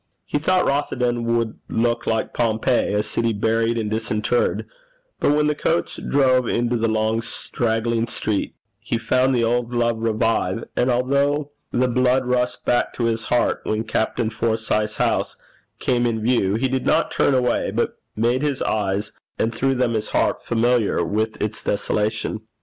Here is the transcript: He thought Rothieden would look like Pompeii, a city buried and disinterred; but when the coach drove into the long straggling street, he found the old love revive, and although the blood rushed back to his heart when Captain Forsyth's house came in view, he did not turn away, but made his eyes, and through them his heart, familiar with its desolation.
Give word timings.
He 0.25 0.39
thought 0.39 0.65
Rothieden 0.65 1.25
would 1.37 1.59
look 1.69 2.07
like 2.07 2.33
Pompeii, 2.33 2.91
a 2.91 3.03
city 3.03 3.33
buried 3.33 3.77
and 3.77 3.87
disinterred; 3.87 4.65
but 5.19 5.29
when 5.31 5.45
the 5.45 5.53
coach 5.53 5.99
drove 6.09 6.47
into 6.47 6.75
the 6.75 6.87
long 6.87 7.21
straggling 7.21 8.07
street, 8.07 8.55
he 8.79 8.97
found 8.97 9.35
the 9.35 9.43
old 9.43 9.75
love 9.75 9.99
revive, 10.01 10.63
and 10.75 10.89
although 10.89 11.51
the 11.69 11.87
blood 11.87 12.25
rushed 12.25 12.65
back 12.65 12.93
to 12.93 13.03
his 13.03 13.25
heart 13.25 13.59
when 13.61 13.83
Captain 13.83 14.31
Forsyth's 14.31 14.95
house 14.95 15.37
came 15.77 16.07
in 16.07 16.23
view, 16.23 16.55
he 16.55 16.67
did 16.67 16.87
not 16.87 17.11
turn 17.11 17.35
away, 17.35 17.69
but 17.69 17.99
made 18.15 18.41
his 18.41 18.63
eyes, 18.63 19.11
and 19.37 19.53
through 19.53 19.75
them 19.75 19.93
his 19.93 20.09
heart, 20.09 20.41
familiar 20.43 21.05
with 21.05 21.39
its 21.39 21.61
desolation. 21.61 22.41